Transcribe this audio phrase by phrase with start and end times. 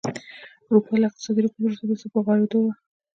[0.67, 2.73] اروپا له اقتصادي رکود وروسته بېرته په غوړېدو وه